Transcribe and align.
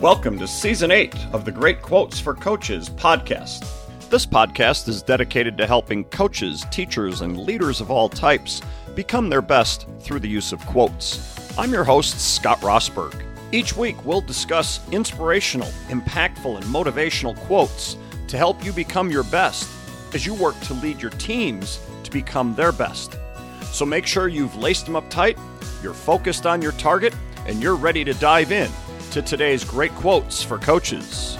Welcome 0.00 0.38
to 0.38 0.46
Season 0.46 0.92
8 0.92 1.12
of 1.32 1.44
the 1.44 1.50
Great 1.50 1.82
Quotes 1.82 2.20
for 2.20 2.32
Coaches 2.32 2.88
podcast. 2.88 3.68
This 4.10 4.24
podcast 4.24 4.86
is 4.86 5.02
dedicated 5.02 5.58
to 5.58 5.66
helping 5.66 6.04
coaches, 6.04 6.64
teachers, 6.70 7.20
and 7.20 7.36
leaders 7.36 7.80
of 7.80 7.90
all 7.90 8.08
types 8.08 8.62
become 8.94 9.28
their 9.28 9.42
best 9.42 9.88
through 9.98 10.20
the 10.20 10.28
use 10.28 10.52
of 10.52 10.64
quotes. 10.66 11.58
I'm 11.58 11.72
your 11.72 11.82
host, 11.82 12.20
Scott 12.20 12.60
Rosberg. 12.60 13.20
Each 13.50 13.76
week, 13.76 14.04
we'll 14.04 14.20
discuss 14.20 14.78
inspirational, 14.92 15.66
impactful, 15.88 16.54
and 16.54 16.64
motivational 16.66 17.36
quotes 17.36 17.96
to 18.28 18.36
help 18.36 18.64
you 18.64 18.72
become 18.72 19.10
your 19.10 19.24
best 19.24 19.68
as 20.14 20.24
you 20.24 20.32
work 20.32 20.58
to 20.60 20.74
lead 20.74 21.02
your 21.02 21.10
teams 21.10 21.80
to 22.04 22.12
become 22.12 22.54
their 22.54 22.70
best. 22.70 23.16
So 23.72 23.84
make 23.84 24.06
sure 24.06 24.28
you've 24.28 24.54
laced 24.54 24.86
them 24.86 24.94
up 24.94 25.10
tight, 25.10 25.36
you're 25.82 25.92
focused 25.92 26.46
on 26.46 26.62
your 26.62 26.70
target, 26.72 27.16
and 27.48 27.60
you're 27.60 27.74
ready 27.74 28.04
to 28.04 28.14
dive 28.14 28.52
in 28.52 28.70
to 29.10 29.22
today's 29.22 29.64
great 29.64 29.92
quotes 29.92 30.42
for 30.42 30.58
coaches. 30.58 31.38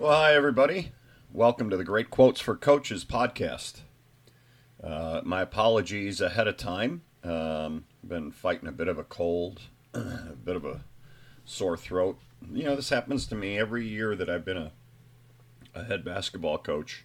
Well, 0.00 0.10
hi, 0.10 0.34
everybody. 0.34 0.90
Welcome 1.32 1.70
to 1.70 1.76
the 1.76 1.84
Great 1.84 2.10
Quotes 2.10 2.40
for 2.40 2.56
Coaches 2.56 3.04
podcast. 3.04 3.82
Uh, 4.82 5.20
my 5.22 5.42
apologies 5.42 6.20
ahead 6.20 6.48
of 6.48 6.56
time. 6.56 7.02
Um, 7.22 7.84
been 8.02 8.32
fighting 8.32 8.68
a 8.68 8.72
bit 8.72 8.88
of 8.88 8.98
a 8.98 9.04
cold, 9.04 9.60
a 9.94 10.34
bit 10.44 10.56
of 10.56 10.64
a 10.64 10.80
sore 11.44 11.76
throat. 11.76 12.18
You 12.52 12.64
know, 12.64 12.74
this 12.74 12.90
happens 12.90 13.26
to 13.28 13.36
me 13.36 13.56
every 13.56 13.86
year 13.86 14.16
that 14.16 14.28
I've 14.28 14.44
been 14.44 14.56
a, 14.56 14.72
a 15.74 15.84
head 15.84 16.04
basketball 16.04 16.58
coach, 16.58 17.04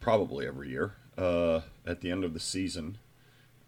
probably 0.00 0.46
every 0.46 0.70
year 0.70 0.94
uh, 1.16 1.60
at 1.86 2.00
the 2.00 2.10
end 2.10 2.24
of 2.24 2.34
the 2.34 2.40
season, 2.40 2.98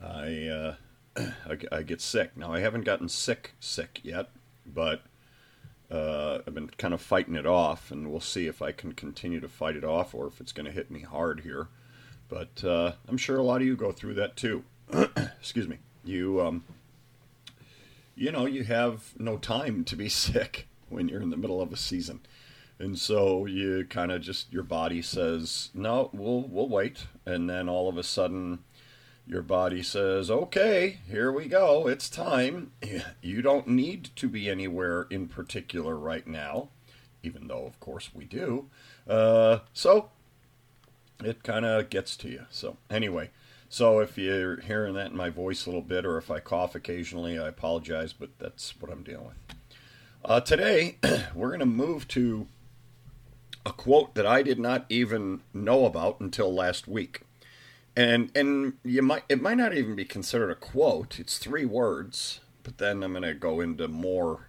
I, 0.01 0.47
uh, 0.47 0.75
I, 1.17 1.59
I 1.73 1.83
get 1.83 2.01
sick. 2.01 2.37
Now 2.37 2.53
I 2.53 2.61
haven't 2.61 2.85
gotten 2.85 3.09
sick 3.09 3.53
sick 3.61 4.01
yet, 4.03 4.31
but 4.67 5.03
uh, 5.91 6.41
I've 6.47 6.55
been 6.55 6.71
kind 6.71 6.93
of 6.93 7.01
fighting 7.01 7.35
it 7.35 7.47
off, 7.47 7.91
and 7.91 8.11
we'll 8.11 8.21
see 8.21 8.47
if 8.47 8.61
I 8.61 8.73
can 8.73 8.93
continue 8.93 9.41
to 9.41 9.49
fight 9.49 9.77
it 9.77 9.85
off 9.85 10.15
or 10.15 10.27
if 10.27 10.41
it's 10.41 10.53
going 10.53 10.67
to 10.67 10.73
hit 10.73 10.91
me 10.91 11.01
hard 11.01 11.41
here. 11.41 11.69
But 12.29 12.63
uh, 12.63 12.93
I'm 13.09 13.17
sure 13.17 13.39
a 13.39 13.43
lot 13.43 13.63
of 13.63 13.67
you 13.67 13.77
go 13.77 13.93
through 13.93 14.15
that 14.15 14.37
too. 14.37 14.65
Excuse 15.17 15.67
me. 15.67 15.79
You 16.05 16.41
um, 16.43 16.65
you 18.15 18.33
know, 18.33 18.47
you 18.47 18.65
have 18.65 19.15
no 19.19 19.39
time 19.39 19.85
to 19.85 19.97
be 19.97 20.09
sick 20.11 20.69
when 20.89 21.09
you're 21.09 21.23
in 21.23 21.31
the 21.31 21.37
middle 21.37 21.61
of 21.61 21.73
a 21.73 21.77
season. 21.77 22.21
And 22.79 22.99
so 22.99 23.47
you 23.47 23.87
kind 23.89 24.13
of 24.13 24.23
just 24.23 24.53
your 24.53 24.63
body 24.63 25.03
says, 25.03 25.71
"No, 25.75 26.11
we'll 26.13 26.43
we'll 26.43 26.69
wait." 26.69 27.07
And 27.27 27.51
then 27.51 27.69
all 27.69 27.89
of 27.89 27.99
a 27.99 28.05
sudden 28.05 28.61
your 29.27 29.43
body 29.43 29.83
says, 29.83 30.31
"Okay, 30.31 30.99
here 31.09 31.33
we 31.33 31.47
go. 31.47 31.89
It's 31.89 32.09
time. 32.09 32.73
You 33.21 33.43
don't 33.43 33.69
need 33.69 34.11
to 34.17 34.29
be 34.29 34.49
anywhere 34.49 35.07
in 35.11 35.29
particular 35.29 35.97
right 35.97 36.27
now." 36.27 36.69
Even 37.23 37.49
though 37.49 37.67
of 37.67 37.81
course 37.81 38.11
we 38.15 38.25
do. 38.25 38.71
Uh, 39.09 39.59
so 39.73 40.11
it 41.25 41.43
kind 41.43 41.65
of 41.65 41.91
gets 41.91 42.17
to 42.19 42.29
you. 42.29 42.47
So 42.51 42.77
anyway, 42.89 43.31
so 43.69 43.99
if 43.99 44.17
you're 44.17 44.61
hearing 44.61 44.95
that 44.95 45.11
in 45.11 45.17
my 45.17 45.31
voice 45.31 45.67
a 45.67 45.69
little 45.69 45.83
bit, 45.83 46.07
or 46.07 46.17
if 46.17 46.31
I 46.31 46.41
cough 46.41 46.75
occasionally, 46.75 47.39
I 47.39 47.49
apologize, 47.49 48.13
but 48.13 48.31
that's 48.39 48.81
what 48.81 48.91
I'm 48.91 49.03
dealing 49.03 49.27
with. 49.27 49.57
Uh, 50.25 50.41
today, 50.41 50.97
we're 51.35 51.49
going 51.49 51.61
to 51.61 51.67
move 51.67 52.09
to 52.09 52.47
a 53.65 53.73
quote 53.73 54.15
that 54.15 54.27
I 54.27 54.43
did 54.43 54.59
not 54.59 54.87
even 54.89 55.43
know 55.53 55.85
about 55.85 56.21
until 56.21 56.53
last 56.53 56.89
week. 56.89 57.23
And 57.97 58.31
and 58.35 58.75
you 58.85 59.03
might 59.03 59.25
it 59.29 59.43
might 59.43 59.57
not 59.57 59.75
even 59.75 59.97
be 59.97 60.05
considered 60.05 60.51
a 60.51 60.55
quote. 60.55 61.19
It's 61.19 61.39
three 61.39 61.65
words, 61.65 62.41
but 62.63 62.79
then 62.79 63.03
I'm 63.03 63.13
going 63.13 63.23
to 63.25 63.35
go 63.35 63.61
into 63.61 63.89
more 63.89 64.49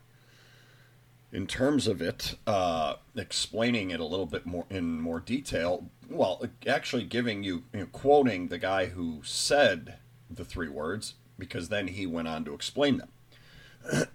in 1.31 1.46
terms 1.46 1.88
of 1.88 2.02
it, 2.02 2.36
uh, 2.48 2.96
explaining 3.16 3.92
it 3.92 4.00
a 4.00 4.06
little 4.06 4.25
bit 4.25 4.46
more 4.46 4.66
in 4.69 5.00
more 5.00 5.19
detail. 5.19 5.90
Well, 6.09 6.44
actually 6.68 7.03
giving 7.03 7.44
you, 7.44 7.64
you 7.74 7.81
know, 7.81 7.86
quoting 7.92 8.48
the 8.48 8.58
guy 8.58 8.88
who 8.88 9.22
said 9.24 9.98
the 10.30 10.46
three 10.46 10.69
words, 10.69 11.16
because 11.38 11.69
then 11.69 11.90
he 11.90 12.06
went 12.06 12.28
on 12.28 12.46
to 12.46 12.53
explain 12.53 12.98
them. 12.98 13.09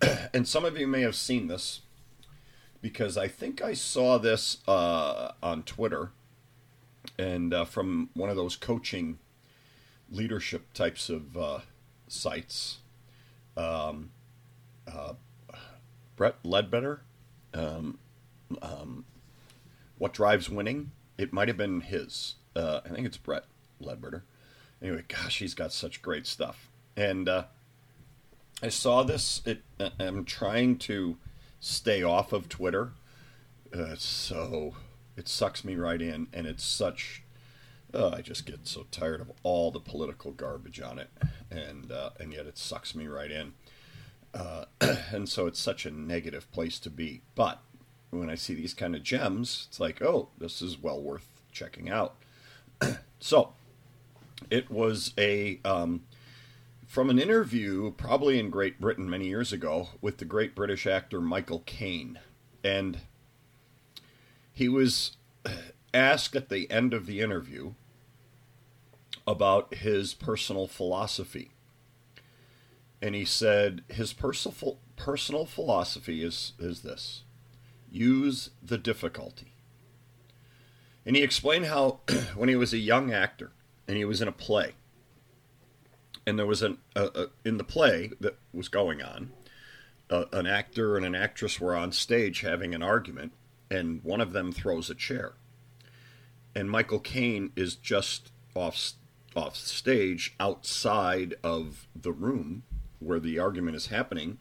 and 0.34 0.46
some 0.46 0.64
of 0.64 0.76
you 0.76 0.86
may 0.86 1.02
have 1.02 1.14
seen 1.14 1.46
this 1.46 1.80
because 2.84 3.16
I 3.16 3.28
think 3.28 3.62
I 3.62 3.72
saw 3.72 4.18
this 4.18 4.58
uh, 4.68 5.32
on 5.42 5.62
Twitter 5.62 6.10
and 7.18 7.54
uh, 7.54 7.64
from 7.64 8.10
one 8.12 8.28
of 8.28 8.36
those 8.36 8.56
coaching 8.56 9.18
leadership 10.10 10.70
types 10.74 11.08
of 11.08 11.34
uh, 11.34 11.60
sites. 12.08 12.80
Um, 13.56 14.10
uh, 14.86 15.14
Brett 16.14 16.34
Ledbetter, 16.44 17.00
um, 17.54 17.96
um, 18.60 19.06
What 19.96 20.12
Drives 20.12 20.50
Winning? 20.50 20.90
It 21.16 21.32
might 21.32 21.48
have 21.48 21.56
been 21.56 21.80
his. 21.80 22.34
Uh, 22.54 22.80
I 22.84 22.90
think 22.90 23.06
it's 23.06 23.16
Brett 23.16 23.44
Ledbetter. 23.80 24.24
Anyway, 24.82 25.04
gosh, 25.08 25.38
he's 25.38 25.54
got 25.54 25.72
such 25.72 26.02
great 26.02 26.26
stuff. 26.26 26.68
And 26.98 27.30
uh, 27.30 27.44
I 28.62 28.68
saw 28.68 29.04
this. 29.04 29.40
It, 29.46 29.62
I'm 29.98 30.26
trying 30.26 30.76
to 30.80 31.16
stay 31.64 32.02
off 32.02 32.32
of 32.32 32.48
Twitter. 32.48 32.92
Uh, 33.72 33.94
so 33.96 34.74
it 35.16 35.28
sucks 35.28 35.64
me 35.64 35.74
right 35.74 36.00
in, 36.00 36.28
and 36.32 36.46
it's 36.46 36.64
such. 36.64 37.22
Uh, 37.92 38.10
I 38.10 38.22
just 38.22 38.44
get 38.44 38.66
so 38.66 38.86
tired 38.90 39.20
of 39.20 39.30
all 39.42 39.70
the 39.70 39.80
political 39.80 40.32
garbage 40.32 40.80
on 40.80 40.98
it, 40.98 41.10
and 41.50 41.90
uh, 41.90 42.10
and 42.20 42.32
yet 42.32 42.46
it 42.46 42.58
sucks 42.58 42.94
me 42.94 43.06
right 43.06 43.30
in. 43.30 43.54
Uh, 44.32 44.64
and 45.12 45.28
so 45.28 45.46
it's 45.46 45.60
such 45.60 45.86
a 45.86 45.90
negative 45.90 46.50
place 46.52 46.78
to 46.80 46.90
be. 46.90 47.22
But 47.34 47.60
when 48.10 48.28
I 48.28 48.34
see 48.34 48.54
these 48.54 48.74
kind 48.74 48.94
of 48.94 49.02
gems, 49.02 49.66
it's 49.68 49.80
like, 49.80 50.02
oh, 50.02 50.28
this 50.38 50.60
is 50.60 50.80
well 50.80 51.00
worth 51.00 51.28
checking 51.50 51.88
out. 51.88 52.16
so 53.20 53.54
it 54.50 54.70
was 54.70 55.12
a 55.16 55.60
um, 55.64 56.02
from 56.94 57.10
an 57.10 57.18
interview, 57.18 57.90
probably 57.90 58.38
in 58.38 58.50
Great 58.50 58.80
Britain 58.80 59.10
many 59.10 59.26
years 59.26 59.52
ago, 59.52 59.88
with 60.00 60.18
the 60.18 60.24
great 60.24 60.54
British 60.54 60.86
actor 60.86 61.20
Michael 61.20 61.64
Caine. 61.66 62.20
And 62.62 63.00
he 64.52 64.68
was 64.68 65.16
asked 65.92 66.36
at 66.36 66.50
the 66.50 66.70
end 66.70 66.94
of 66.94 67.06
the 67.06 67.18
interview 67.18 67.72
about 69.26 69.74
his 69.74 70.14
personal 70.14 70.68
philosophy. 70.68 71.50
And 73.02 73.16
he 73.16 73.24
said 73.24 73.82
his 73.88 74.12
personal, 74.12 74.78
personal 74.94 75.46
philosophy 75.46 76.22
is, 76.22 76.52
is 76.60 76.82
this 76.82 77.24
use 77.90 78.50
the 78.62 78.78
difficulty. 78.78 79.56
And 81.04 81.16
he 81.16 81.24
explained 81.24 81.66
how 81.66 82.02
when 82.36 82.48
he 82.48 82.54
was 82.54 82.72
a 82.72 82.78
young 82.78 83.12
actor 83.12 83.50
and 83.88 83.96
he 83.96 84.04
was 84.04 84.22
in 84.22 84.28
a 84.28 84.32
play, 84.32 84.74
and 86.26 86.38
there 86.38 86.46
was 86.46 86.62
an 86.62 86.78
in 87.44 87.58
the 87.58 87.64
play 87.64 88.10
that 88.20 88.38
was 88.52 88.68
going 88.68 89.02
on. 89.02 89.32
An 90.10 90.46
actor 90.46 90.96
and 90.96 91.04
an 91.04 91.14
actress 91.14 91.60
were 91.60 91.74
on 91.74 91.90
stage 91.90 92.40
having 92.42 92.74
an 92.74 92.82
argument, 92.82 93.32
and 93.70 94.02
one 94.04 94.20
of 94.20 94.32
them 94.32 94.52
throws 94.52 94.90
a 94.90 94.94
chair. 94.94 95.32
And 96.54 96.70
Michael 96.70 97.00
Caine 97.00 97.52
is 97.56 97.74
just 97.74 98.30
off 98.54 98.92
off 99.34 99.56
stage 99.56 100.34
outside 100.38 101.34
of 101.42 101.88
the 102.00 102.12
room 102.12 102.62
where 103.00 103.18
the 103.18 103.38
argument 103.38 103.76
is 103.76 103.88
happening, 103.88 104.38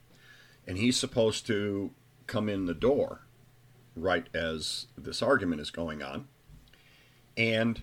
and 0.68 0.78
he's 0.78 0.98
supposed 0.98 1.48
to 1.48 1.92
come 2.28 2.48
in 2.48 2.66
the 2.66 2.74
door 2.74 3.22
right 3.96 4.28
as 4.34 4.88
this 4.98 5.22
argument 5.22 5.62
is 5.62 5.72
going 5.72 6.02
on. 6.02 6.28
And 7.36 7.82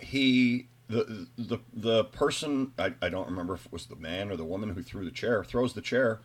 he 0.00 0.68
the 0.88 1.26
the 1.36 1.58
the 1.72 2.04
person 2.04 2.72
I, 2.78 2.94
I 3.02 3.08
don't 3.08 3.28
remember 3.28 3.54
if 3.54 3.66
it 3.66 3.72
was 3.72 3.86
the 3.86 3.96
man 3.96 4.30
or 4.30 4.36
the 4.36 4.44
woman 4.44 4.70
who 4.70 4.82
threw 4.82 5.04
the 5.04 5.10
chair 5.10 5.44
throws 5.44 5.74
the 5.74 5.80
chair 5.80 6.20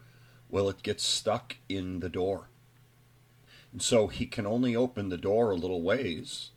well 0.49 0.69
it 0.69 0.83
gets 0.83 1.03
stuck 1.03 1.57
in 1.67 1.99
the 1.99 2.09
door. 2.09 2.47
And 3.71 3.81
so 3.81 4.07
he 4.07 4.25
can 4.25 4.45
only 4.45 4.75
open 4.75 5.09
the 5.09 5.17
door 5.17 5.51
a 5.51 5.55
little 5.55 5.81
ways 5.81 6.51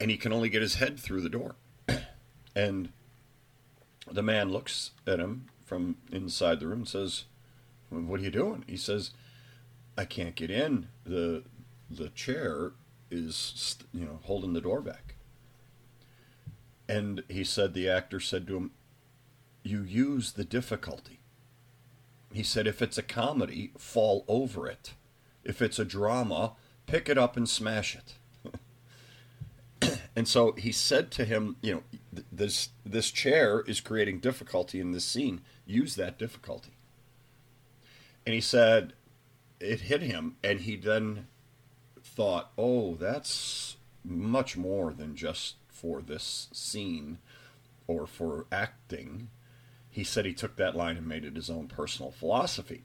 and 0.00 0.10
he 0.10 0.16
can 0.16 0.32
only 0.32 0.48
get 0.48 0.62
his 0.62 0.76
head 0.76 0.98
through 0.98 1.20
the 1.20 1.28
door. 1.28 1.54
And 2.56 2.92
the 4.10 4.24
man 4.24 4.50
looks 4.50 4.90
at 5.06 5.20
him 5.20 5.50
from 5.64 5.98
inside 6.10 6.58
the 6.58 6.66
room 6.66 6.80
and 6.80 6.88
says 6.88 7.26
what 7.90 8.18
are 8.18 8.24
you 8.24 8.30
doing? 8.30 8.64
He 8.66 8.76
says 8.76 9.12
i 9.96 10.04
can't 10.04 10.34
get 10.34 10.50
in. 10.50 10.88
The 11.04 11.44
the 11.88 12.08
chair 12.08 12.72
is 13.08 13.76
you 13.92 14.04
know 14.04 14.18
holding 14.24 14.52
the 14.52 14.60
door 14.60 14.80
back 14.80 15.14
and 16.90 17.22
he 17.28 17.44
said, 17.44 17.72
the 17.72 17.88
actor 17.88 18.18
said 18.18 18.48
to 18.48 18.56
him, 18.56 18.72
You 19.62 19.82
use 19.82 20.32
the 20.32 20.44
difficulty. 20.44 21.20
He 22.32 22.42
said, 22.42 22.66
If 22.66 22.82
it's 22.82 22.98
a 22.98 23.02
comedy, 23.02 23.70
fall 23.78 24.24
over 24.26 24.66
it. 24.66 24.94
If 25.44 25.62
it's 25.62 25.78
a 25.78 25.84
drama, 25.84 26.54
pick 26.86 27.08
it 27.08 27.16
up 27.16 27.36
and 27.36 27.48
smash 27.48 27.96
it. 27.96 28.58
and 30.16 30.26
so 30.26 30.52
he 30.52 30.72
said 30.72 31.12
to 31.12 31.24
him, 31.24 31.56
You 31.62 31.74
know, 31.74 31.82
th- 32.12 32.26
this 32.32 32.70
this 32.84 33.12
chair 33.12 33.60
is 33.60 33.80
creating 33.80 34.18
difficulty 34.18 34.80
in 34.80 34.90
this 34.90 35.04
scene. 35.04 35.42
Use 35.64 35.94
that 35.94 36.18
difficulty. 36.18 36.72
And 38.26 38.34
he 38.34 38.40
said 38.40 38.94
it 39.60 39.82
hit 39.82 40.02
him, 40.02 40.36
and 40.42 40.62
he 40.62 40.74
then 40.74 41.28
thought, 42.02 42.50
oh, 42.58 42.96
that's 42.96 43.76
much 44.02 44.56
more 44.56 44.92
than 44.92 45.14
just 45.14 45.54
for 45.80 46.02
this 46.02 46.48
scene 46.52 47.18
or 47.86 48.06
for 48.06 48.46
acting. 48.52 49.30
He 49.88 50.04
said 50.04 50.24
he 50.24 50.34
took 50.34 50.56
that 50.56 50.76
line 50.76 50.96
and 50.96 51.06
made 51.06 51.24
it 51.24 51.36
his 51.36 51.50
own 51.50 51.66
personal 51.66 52.10
philosophy. 52.10 52.84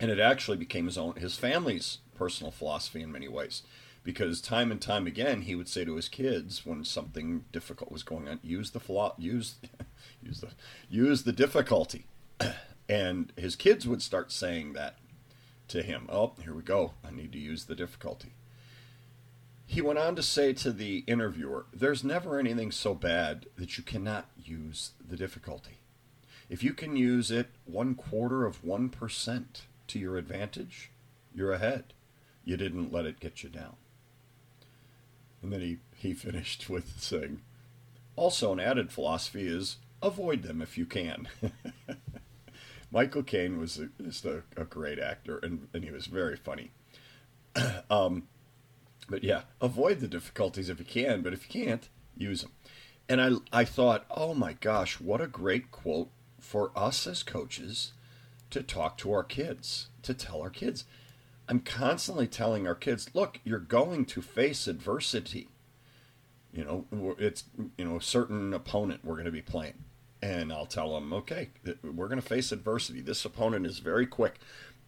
And 0.00 0.10
it 0.10 0.18
actually 0.18 0.56
became 0.56 0.86
his 0.86 0.98
own 0.98 1.16
his 1.16 1.36
family's 1.36 1.98
personal 2.14 2.50
philosophy 2.50 3.02
in 3.02 3.12
many 3.12 3.28
ways. 3.28 3.62
Because 4.04 4.40
time 4.40 4.70
and 4.70 4.80
time 4.80 5.06
again 5.06 5.42
he 5.42 5.54
would 5.54 5.68
say 5.68 5.84
to 5.84 5.96
his 5.96 6.08
kids 6.08 6.64
when 6.64 6.84
something 6.84 7.44
difficult 7.52 7.92
was 7.92 8.02
going 8.02 8.28
on, 8.28 8.40
use 8.42 8.70
the 8.70 8.80
philo- 8.80 9.14
use 9.18 9.56
use 10.22 10.40
the 10.40 10.48
use 10.88 11.22
the 11.24 11.32
difficulty. 11.32 12.06
and 12.88 13.32
his 13.36 13.54
kids 13.54 13.86
would 13.86 14.02
start 14.02 14.32
saying 14.32 14.72
that 14.72 14.96
to 15.68 15.82
him. 15.82 16.08
Oh, 16.10 16.32
here 16.42 16.54
we 16.54 16.62
go. 16.62 16.94
I 17.04 17.10
need 17.10 17.32
to 17.32 17.38
use 17.38 17.66
the 17.66 17.74
difficulty. 17.74 18.32
He 19.70 19.82
went 19.82 19.98
on 19.98 20.16
to 20.16 20.22
say 20.22 20.54
to 20.54 20.72
the 20.72 21.04
interviewer, 21.06 21.66
There's 21.74 22.02
never 22.02 22.38
anything 22.38 22.72
so 22.72 22.94
bad 22.94 23.44
that 23.56 23.76
you 23.76 23.84
cannot 23.84 24.30
use 24.42 24.92
the 25.06 25.14
difficulty. 25.14 25.80
If 26.48 26.64
you 26.64 26.72
can 26.72 26.96
use 26.96 27.30
it 27.30 27.50
one 27.66 27.94
quarter 27.94 28.46
of 28.46 28.62
1% 28.62 29.44
to 29.88 29.98
your 29.98 30.16
advantage, 30.16 30.90
you're 31.34 31.52
ahead. 31.52 31.92
You 32.46 32.56
didn't 32.56 32.94
let 32.94 33.04
it 33.04 33.20
get 33.20 33.42
you 33.42 33.50
down. 33.50 33.76
And 35.42 35.52
then 35.52 35.60
he, 35.60 35.78
he 35.94 36.14
finished 36.14 36.70
with 36.70 36.98
saying, 36.98 37.42
Also, 38.16 38.54
an 38.54 38.60
added 38.60 38.90
philosophy 38.90 39.46
is 39.46 39.76
avoid 40.00 40.44
them 40.44 40.62
if 40.62 40.78
you 40.78 40.86
can. 40.86 41.28
Michael 42.90 43.22
Caine 43.22 43.58
was 43.58 43.78
a, 43.78 43.90
just 44.02 44.24
a, 44.24 44.44
a, 44.56 44.64
great 44.64 44.98
actor, 44.98 45.36
and, 45.42 45.68
and 45.74 45.84
he 45.84 45.90
was 45.90 46.06
very 46.06 46.36
funny. 46.36 46.70
um, 47.90 48.28
but 49.08 49.24
yeah, 49.24 49.42
avoid 49.60 50.00
the 50.00 50.08
difficulties 50.08 50.68
if 50.68 50.78
you 50.78 50.84
can, 50.84 51.22
but 51.22 51.32
if 51.32 51.44
you 51.44 51.64
can't, 51.64 51.88
use 52.16 52.42
them. 52.42 52.52
And 53.08 53.20
I, 53.20 53.60
I 53.60 53.64
thought, 53.64 54.04
oh 54.10 54.34
my 54.34 54.52
gosh, 54.54 55.00
what 55.00 55.20
a 55.20 55.26
great 55.26 55.70
quote 55.70 56.10
for 56.38 56.70
us 56.76 57.06
as 57.06 57.22
coaches 57.22 57.92
to 58.50 58.62
talk 58.62 58.98
to 58.98 59.12
our 59.12 59.24
kids, 59.24 59.88
to 60.02 60.14
tell 60.14 60.42
our 60.42 60.50
kids. 60.50 60.84
I'm 61.48 61.60
constantly 61.60 62.26
telling 62.26 62.66
our 62.66 62.74
kids, 62.74 63.10
look, 63.14 63.40
you're 63.44 63.58
going 63.58 64.04
to 64.06 64.20
face 64.20 64.66
adversity. 64.66 65.48
You 66.52 66.64
know, 66.64 67.16
it's 67.18 67.44
you 67.76 67.84
know 67.84 67.96
a 67.96 68.02
certain 68.02 68.52
opponent 68.52 69.04
we're 69.04 69.14
going 69.14 69.26
to 69.26 69.30
be 69.30 69.42
playing 69.42 69.84
and 70.20 70.52
I'll 70.52 70.66
tell 70.66 70.94
them, 70.94 71.12
okay, 71.12 71.50
we're 71.82 72.08
going 72.08 72.20
to 72.20 72.26
face 72.26 72.50
adversity. 72.50 73.00
This 73.00 73.24
opponent 73.24 73.66
is 73.66 73.78
very 73.78 74.06
quick. 74.06 74.38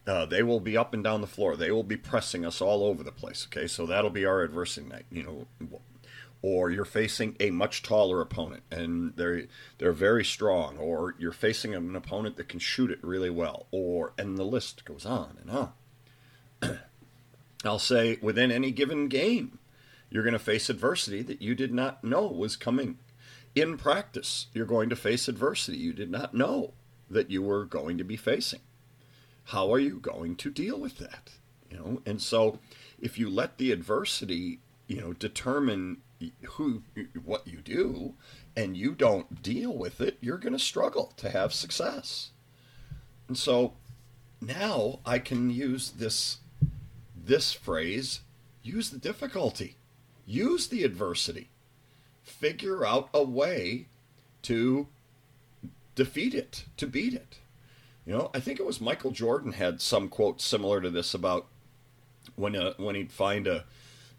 Uh, 0.06 0.25
they 0.26 0.43
will 0.43 0.61
be 0.61 0.76
up 0.76 0.94
and 0.94 1.05
down 1.05 1.20
the 1.20 1.26
floor. 1.26 1.56
They 1.56 1.70
will 1.70 1.82
be 1.82 1.97
pressing 1.97 2.44
us 2.44 2.61
all 2.61 2.85
over 2.85 3.02
the 3.02 3.12
place. 3.12 3.47
Okay, 3.50 3.67
so 3.67 3.87
that'll 3.87 4.11
be 4.11 4.25
our 4.25 4.43
adversity 4.43 4.88
night. 4.88 5.06
You 5.11 5.47
know, 5.61 5.81
or 6.43 6.70
you're 6.70 6.85
facing 6.85 7.37
a 7.38 7.50
much 7.50 7.82
taller 7.82 8.20
opponent 8.20 8.62
and 8.70 9.14
they're 9.17 9.44
they're 9.79 9.93
very 9.93 10.25
strong, 10.25 10.79
or 10.79 11.14
you're 11.19 11.32
facing 11.32 11.75
an 11.75 11.94
opponent 11.94 12.37
that 12.37 12.49
can 12.49 12.61
shoot 12.61 12.91
it 12.91 13.02
really 13.02 13.31
well, 13.31 13.67
or 13.70 14.12
and 14.19 14.38
the 14.38 14.44
list 14.44 14.85
goes 14.85 15.05
on 15.05 15.37
and 15.41 15.50
on. 15.50 15.73
I'll 17.64 17.79
say 17.79 18.19
within 18.23 18.50
any 18.50 18.70
given 18.70 19.08
game, 19.08 19.58
you're 20.08 20.23
going 20.23 20.32
to 20.32 20.38
face 20.38 20.70
adversity 20.70 21.23
that 21.23 21.43
you 21.43 21.55
did 21.55 21.75
not 21.75 22.02
know 22.02 22.26
was 22.26 22.56
coming 22.56 22.99
in 23.55 23.76
practice, 23.76 24.47
you're 24.55 24.67
going 24.67 24.88
to 24.91 24.97
face 24.97 25.29
adversity 25.29 25.76
you 25.79 25.93
did 25.93 26.11
not 26.11 26.35
know 26.35 26.73
that 27.11 27.31
you 27.31 27.43
were 27.43 27.64
going 27.64 27.99
to 27.99 28.05
be 28.05 28.17
facing. 28.17 28.61
How 29.50 29.73
are 29.73 29.79
you 29.79 29.99
going 29.99 30.37
to 30.37 30.50
deal 30.50 30.79
with 30.79 30.99
that? 30.99 31.31
You 31.70 31.76
know, 31.79 32.02
and 32.05 32.20
so 32.20 32.58
if 33.00 33.19
you 33.19 33.31
let 33.31 33.58
the 33.58 33.73
adversity, 33.73 34.61
you 34.88 35.00
know, 35.00 35.12
determine 35.12 35.99
who 36.44 36.82
what 37.25 37.47
you 37.47 37.58
do 37.58 38.14
and 38.56 38.76
you 38.76 38.93
don't 38.93 39.43
deal 39.43 39.73
with 39.73 40.00
it, 40.00 40.19
you're 40.20 40.38
going 40.38 40.52
to 40.52 40.58
struggle 40.58 41.12
to 41.17 41.31
have 41.31 41.55
success. 41.55 42.31
And 43.29 43.38
so 43.38 43.75
now 44.41 45.00
I 45.06 45.19
can 45.19 45.50
use 45.50 45.91
this 45.91 46.38
this 47.17 47.52
phrase, 47.52 48.20
use 48.62 48.91
the 48.91 48.99
difficulty, 48.99 49.76
use 50.26 50.69
the 50.69 50.85
adversity 50.85 51.50
figure 52.31 52.87
out 52.87 53.08
a 53.12 53.23
way 53.23 53.87
to 54.43 54.88
defeat 55.94 56.35
it, 56.35 56.64
to 56.76 56.87
beat 56.87 57.14
it. 57.14 57.38
You 58.10 58.16
know, 58.16 58.30
I 58.34 58.40
think 58.40 58.58
it 58.58 58.66
was 58.66 58.80
Michael 58.80 59.12
Jordan 59.12 59.52
had 59.52 59.80
some 59.80 60.08
quote 60.08 60.40
similar 60.40 60.80
to 60.80 60.90
this 60.90 61.14
about 61.14 61.46
when 62.34 62.56
a, 62.56 62.70
uh, 62.70 62.74
when 62.76 62.96
he'd 62.96 63.12
find 63.12 63.46
a 63.46 63.66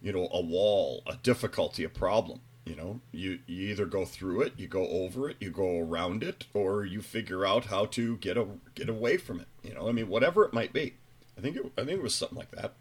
you 0.01 0.13
know 0.13 0.29
a 0.31 0.39
wall, 0.39 1.03
a 1.05 1.17
difficulty, 1.17 1.83
a 1.83 1.89
problem. 1.89 2.39
You 2.63 2.77
know, 2.77 3.01
you 3.11 3.39
you 3.47 3.67
either 3.67 3.85
go 3.85 4.05
through 4.05 4.43
it, 4.43 4.53
you 4.55 4.69
go 4.69 4.87
over 4.87 5.29
it, 5.29 5.35
you 5.41 5.49
go 5.49 5.77
around 5.77 6.23
it, 6.23 6.45
or 6.53 6.85
you 6.85 7.01
figure 7.01 7.45
out 7.45 7.65
how 7.65 7.85
to 7.87 8.15
get 8.15 8.37
a 8.37 8.47
get 8.75 8.87
away 8.87 9.17
from 9.17 9.41
it. 9.41 9.47
You 9.61 9.73
know, 9.73 9.89
I 9.89 9.91
mean, 9.91 10.07
whatever 10.07 10.45
it 10.45 10.53
might 10.53 10.71
be. 10.71 10.93
I 11.37 11.41
think 11.41 11.57
it, 11.57 11.65
I 11.77 11.83
think 11.83 11.99
it 11.99 12.03
was 12.03 12.15
something 12.15 12.37
like 12.37 12.51
that. 12.51 12.71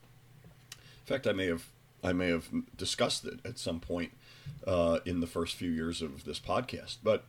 In 0.73 1.07
fact, 1.07 1.27
I 1.27 1.33
may 1.33 1.47
have 1.47 1.67
I 2.05 2.13
may 2.13 2.29
have 2.29 2.51
discussed 2.77 3.25
it 3.25 3.41
at 3.45 3.59
some 3.59 3.81
point 3.81 4.13
uh, 4.65 5.01
in 5.05 5.19
the 5.19 5.27
first 5.27 5.57
few 5.57 5.71
years 5.71 6.03
of 6.03 6.23
this 6.23 6.39
podcast. 6.39 6.99
But 7.03 7.25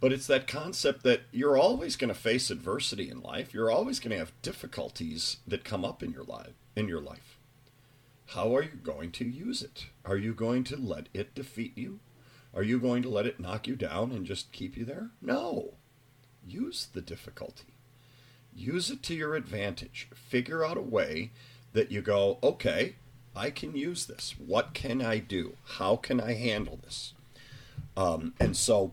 but 0.00 0.12
it's 0.12 0.26
that 0.26 0.46
concept 0.46 1.02
that 1.04 1.22
you're 1.30 1.58
always 1.58 1.94
going 1.96 2.08
to 2.08 2.18
face 2.18 2.50
adversity 2.50 3.10
in 3.10 3.20
life. 3.20 3.52
You're 3.52 3.70
always 3.70 4.00
going 4.00 4.12
to 4.12 4.18
have 4.18 4.32
difficulties 4.42 5.36
that 5.46 5.62
come 5.64 5.84
up 5.84 6.02
in 6.02 6.10
your 6.10 6.24
life. 6.24 6.54
In 6.74 6.88
your 6.88 7.00
life, 7.00 7.38
how 8.26 8.56
are 8.56 8.62
you 8.62 8.78
going 8.82 9.10
to 9.12 9.24
use 9.24 9.60
it? 9.60 9.86
Are 10.04 10.16
you 10.16 10.32
going 10.32 10.64
to 10.64 10.76
let 10.76 11.08
it 11.12 11.34
defeat 11.34 11.76
you? 11.76 11.98
Are 12.54 12.62
you 12.62 12.78
going 12.78 13.02
to 13.02 13.08
let 13.08 13.26
it 13.26 13.40
knock 13.40 13.66
you 13.66 13.76
down 13.76 14.12
and 14.12 14.24
just 14.24 14.52
keep 14.52 14.76
you 14.76 14.84
there? 14.84 15.10
No. 15.20 15.74
Use 16.46 16.88
the 16.92 17.00
difficulty. 17.00 17.74
Use 18.54 18.90
it 18.90 19.02
to 19.04 19.14
your 19.14 19.34
advantage. 19.34 20.08
Figure 20.14 20.64
out 20.64 20.76
a 20.76 20.82
way 20.82 21.32
that 21.72 21.90
you 21.90 22.00
go, 22.00 22.38
okay, 22.42 22.96
I 23.34 23.50
can 23.50 23.76
use 23.76 24.06
this. 24.06 24.34
What 24.38 24.74
can 24.74 25.02
I 25.02 25.18
do? 25.18 25.56
How 25.64 25.96
can 25.96 26.20
I 26.20 26.34
handle 26.34 26.78
this? 26.82 27.14
Um, 27.96 28.34
and 28.40 28.56
so, 28.56 28.92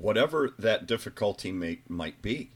whatever 0.00 0.54
that 0.58 0.86
difficulty 0.86 1.52
may, 1.52 1.80
might 1.88 2.22
be, 2.22 2.50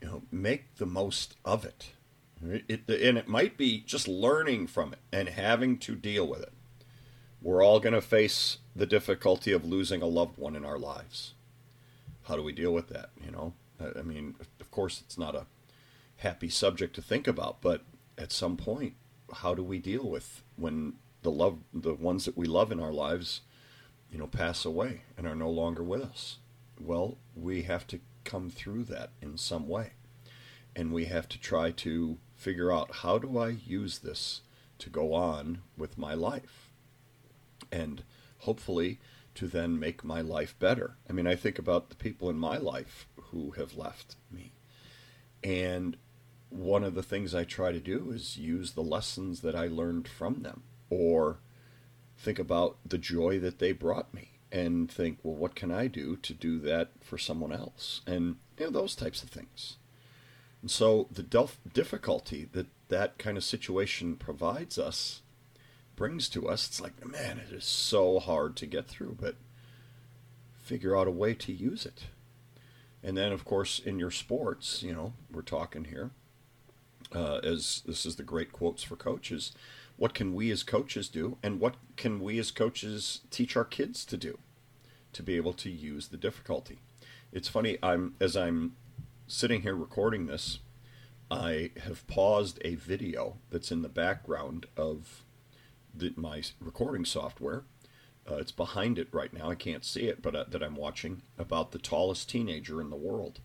you 0.00 0.08
know, 0.08 0.22
make 0.30 0.76
the 0.76 0.86
most 0.86 1.34
of 1.44 1.64
it. 1.64 1.92
it. 2.42 2.88
And 2.88 3.18
it 3.18 3.28
might 3.28 3.56
be 3.56 3.80
just 3.80 4.06
learning 4.06 4.66
from 4.66 4.92
it 4.92 4.98
and 5.12 5.28
having 5.28 5.78
to 5.78 5.94
deal 5.94 6.26
with 6.26 6.42
it. 6.42 6.52
We're 7.40 7.64
all 7.64 7.80
going 7.80 7.94
to 7.94 8.00
face 8.00 8.58
the 8.74 8.86
difficulty 8.86 9.52
of 9.52 9.64
losing 9.64 10.02
a 10.02 10.06
loved 10.06 10.38
one 10.38 10.56
in 10.56 10.64
our 10.64 10.78
lives. 10.78 11.34
How 12.24 12.36
do 12.36 12.42
we 12.42 12.52
deal 12.52 12.72
with 12.72 12.88
that? 12.88 13.10
You 13.24 13.30
know, 13.30 13.54
I 13.80 14.02
mean, 14.02 14.34
of 14.60 14.70
course, 14.70 15.00
it's 15.04 15.16
not 15.16 15.34
a 15.34 15.46
happy 16.18 16.48
subject 16.48 16.94
to 16.96 17.02
think 17.02 17.26
about, 17.26 17.62
but 17.62 17.82
at 18.18 18.32
some 18.32 18.56
point, 18.56 18.94
how 19.36 19.54
do 19.54 19.62
we 19.62 19.78
deal 19.78 20.08
with 20.08 20.42
when 20.56 20.94
the 21.22 21.30
love 21.30 21.58
the 21.72 21.94
ones 21.94 22.24
that 22.24 22.36
we 22.36 22.46
love 22.46 22.70
in 22.72 22.80
our 22.80 22.92
lives 22.92 23.40
you 24.10 24.18
know 24.18 24.26
pass 24.26 24.64
away 24.64 25.02
and 25.16 25.26
are 25.26 25.34
no 25.34 25.50
longer 25.50 25.82
with 25.82 26.02
us. 26.02 26.38
Well 26.80 27.18
we 27.34 27.62
have 27.62 27.86
to 27.88 28.00
come 28.24 28.50
through 28.50 28.84
that 28.84 29.10
in 29.20 29.36
some 29.38 29.68
way. 29.68 29.92
And 30.76 30.92
we 30.92 31.06
have 31.06 31.28
to 31.30 31.40
try 31.40 31.70
to 31.72 32.18
figure 32.36 32.70
out 32.70 32.96
how 32.96 33.18
do 33.18 33.38
i 33.38 33.48
use 33.48 33.98
this 33.98 34.42
to 34.78 34.90
go 34.90 35.12
on 35.12 35.62
with 35.76 35.98
my 35.98 36.14
life? 36.14 36.70
And 37.72 38.04
hopefully 38.40 38.98
to 39.34 39.46
then 39.46 39.78
make 39.78 40.04
my 40.04 40.20
life 40.20 40.58
better. 40.58 40.96
I 41.08 41.12
mean 41.12 41.26
i 41.26 41.34
think 41.34 41.58
about 41.58 41.90
the 41.90 41.96
people 41.96 42.30
in 42.30 42.38
my 42.38 42.56
life 42.56 43.06
who 43.30 43.52
have 43.52 43.76
left 43.76 44.16
me. 44.30 44.52
And 45.42 45.96
one 46.50 46.82
of 46.82 46.94
the 46.94 47.02
things 47.02 47.34
I 47.34 47.44
try 47.44 47.72
to 47.72 47.80
do 47.80 48.10
is 48.10 48.36
use 48.36 48.72
the 48.72 48.82
lessons 48.82 49.40
that 49.40 49.54
I 49.54 49.66
learned 49.66 50.08
from 50.08 50.42
them 50.42 50.62
or 50.90 51.38
think 52.18 52.38
about 52.38 52.76
the 52.84 52.98
joy 52.98 53.38
that 53.38 53.58
they 53.58 53.72
brought 53.72 54.12
me 54.12 54.30
and 54.50 54.90
think, 54.90 55.18
well, 55.22 55.36
what 55.36 55.54
can 55.54 55.70
I 55.70 55.86
do 55.86 56.16
to 56.16 56.34
do 56.34 56.58
that 56.60 56.90
for 57.00 57.16
someone 57.16 57.52
else? 57.52 58.00
And 58.06 58.36
you 58.58 58.66
know, 58.66 58.70
those 58.70 58.94
types 58.94 59.22
of 59.22 59.30
things. 59.30 59.76
And 60.60 60.70
so 60.70 61.06
the 61.10 61.22
delf- 61.22 61.60
difficulty 61.72 62.48
that 62.52 62.66
that 62.88 63.18
kind 63.18 63.36
of 63.36 63.44
situation 63.44 64.16
provides 64.16 64.78
us, 64.78 65.22
brings 65.94 66.28
to 66.30 66.48
us, 66.48 66.66
it's 66.66 66.80
like, 66.80 67.06
man, 67.06 67.38
it 67.38 67.52
is 67.52 67.64
so 67.64 68.18
hard 68.18 68.56
to 68.56 68.66
get 68.66 68.88
through, 68.88 69.16
but 69.20 69.36
figure 70.56 70.96
out 70.96 71.06
a 71.06 71.12
way 71.12 71.34
to 71.34 71.52
use 71.52 71.86
it. 71.86 72.06
And 73.02 73.16
then, 73.16 73.32
of 73.32 73.44
course, 73.44 73.78
in 73.78 73.98
your 73.98 74.10
sports, 74.10 74.82
you 74.82 74.92
know, 74.92 75.12
we're 75.32 75.42
talking 75.42 75.84
here, 75.84 76.10
uh, 77.14 77.38
as 77.44 77.82
this 77.86 78.04
is 78.04 78.16
the 78.16 78.22
great 78.22 78.52
quotes 78.52 78.82
for 78.82 78.96
coaches. 78.96 79.52
What 79.98 80.14
can 80.14 80.32
we 80.32 80.50
as 80.50 80.62
coaches 80.62 81.08
do, 81.08 81.36
and 81.42 81.60
what 81.60 81.74
can 81.96 82.20
we 82.20 82.38
as 82.38 82.50
coaches 82.50 83.20
teach 83.30 83.56
our 83.56 83.64
kids 83.64 84.06
to 84.06 84.16
do? 84.16 84.38
to 85.12 85.22
be 85.22 85.36
able 85.36 85.52
to 85.52 85.70
use 85.70 86.08
the 86.08 86.16
difficulty. 86.16 86.78
It's 87.32 87.48
funny. 87.48 87.78
I'm 87.82 88.14
as 88.20 88.36
I'm 88.36 88.76
sitting 89.26 89.62
here 89.62 89.74
recording 89.74 90.26
this, 90.26 90.60
I 91.30 91.72
have 91.84 92.06
paused 92.06 92.58
a 92.64 92.74
video 92.76 93.36
that's 93.50 93.70
in 93.70 93.82
the 93.82 93.88
background 93.88 94.66
of 94.76 95.24
the, 95.94 96.12
my 96.16 96.42
recording 96.60 97.04
software. 97.04 97.64
Uh, 98.30 98.36
it's 98.36 98.52
behind 98.52 98.98
it 98.98 99.08
right 99.10 99.32
now. 99.32 99.50
I 99.50 99.54
can't 99.54 99.84
see 99.84 100.02
it, 100.02 100.22
but 100.22 100.34
uh, 100.34 100.44
that 100.48 100.62
I'm 100.62 100.76
watching 100.76 101.22
about 101.38 101.72
the 101.72 101.78
tallest 101.78 102.28
teenager 102.30 102.80
in 102.80 102.90
the 102.90 102.96
world, 102.96 103.40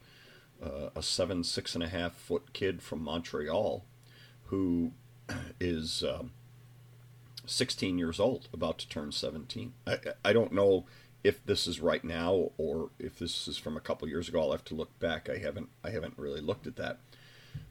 uh, 0.63 0.89
a 0.95 1.01
seven, 1.01 1.43
six 1.43 1.73
and 1.73 1.83
a 1.83 1.89
half 1.89 2.13
foot 2.13 2.53
kid 2.53 2.81
from 2.81 3.01
Montreal, 3.01 3.83
who 4.45 4.91
is 5.59 6.03
um, 6.03 6.31
16 7.45 7.97
years 7.97 8.19
old, 8.19 8.47
about 8.53 8.77
to 8.79 8.89
turn 8.89 9.11
17. 9.11 9.73
I, 9.85 9.97
I 10.23 10.33
don't 10.33 10.51
know 10.53 10.85
if 11.23 11.45
this 11.45 11.67
is 11.67 11.79
right 11.79 12.03
now 12.03 12.51
or 12.57 12.89
if 12.99 13.17
this 13.17 13.47
is 13.47 13.57
from 13.57 13.77
a 13.77 13.81
couple 13.81 14.07
years 14.07 14.27
ago. 14.27 14.41
I'll 14.41 14.51
have 14.51 14.65
to 14.65 14.75
look 14.75 14.97
back. 14.99 15.29
I 15.29 15.37
haven't 15.37 15.69
I 15.83 15.89
haven't 15.89 16.15
really 16.17 16.41
looked 16.41 16.67
at 16.67 16.75
that, 16.75 16.99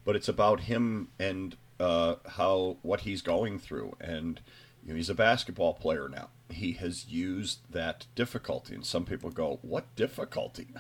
but 0.05 0.17
it's 0.17 0.29
about 0.29 0.61
him 0.61 1.09
and 1.19 1.57
uh, 1.79 2.17
how 2.31 2.79
what 2.83 3.01
he's 3.01 3.23
going 3.23 3.59
through, 3.59 3.97
and 4.01 4.41
you 4.83 4.93
know, 4.93 4.97
he's 4.97 5.11
a 5.11 5.15
basketball 5.15 5.75
player 5.75 6.09
now. 6.09 6.29
He 6.51 6.73
has 6.75 7.09
used 7.09 7.61
that 7.71 8.07
difficulty, 8.15 8.75
and 8.75 8.87
some 8.87 9.05
people 9.05 9.31
go, 9.31 9.59
"What 9.63 9.95
difficulty?" 9.97 10.69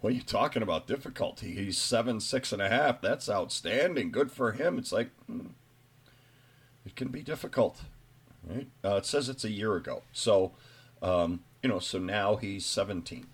What 0.00 0.10
are 0.10 0.16
you 0.16 0.22
talking 0.22 0.64
about 0.64 0.88
difficulty? 0.88 1.52
He's 1.54 1.78
seven, 1.78 2.18
six 2.18 2.52
and 2.52 2.60
a 2.60 2.68
half. 2.68 3.00
That's 3.00 3.30
outstanding. 3.30 4.10
Good 4.10 4.32
for 4.32 4.50
him. 4.50 4.76
It's 4.76 4.90
like, 4.90 5.10
hmm, 5.26 5.50
it 6.84 6.96
can 6.96 7.06
be 7.06 7.22
difficult. 7.22 7.82
Right? 8.46 8.68
Uh, 8.84 8.96
it 8.96 9.06
says 9.06 9.28
it's 9.28 9.44
a 9.44 9.50
year 9.50 9.76
ago. 9.76 10.02
So, 10.12 10.52
um, 11.00 11.40
you 11.62 11.68
know, 11.68 11.78
so 11.78 11.98
now 11.98 12.36
he's 12.36 12.66
17. 12.66 13.26